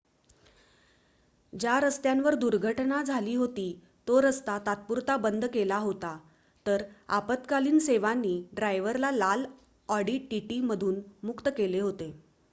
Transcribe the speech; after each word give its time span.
ज्या 1.53 1.79
रस्त्यावर 1.79 2.35
दुर्घटना 2.35 3.01
झाली 3.03 3.33
होती 3.35 3.65
तो 4.07 4.21
रस्ता 4.21 4.57
तात्पुरता 4.65 5.17
बंद 5.17 5.45
केला 5.45 5.77
होता 5.77 6.17
तर 6.65 6.83
आपत्कालीन 7.09 7.77
सेवांनी 7.79 8.33
ड्रायव्हरला 8.53 9.11
लाल 9.11 9.45
ऑडी 9.89 10.17
टीटी 10.31 10.59
मधून 10.61 10.99
मुक्त 11.23 11.49
केले 11.57 11.79
होते 11.79 12.11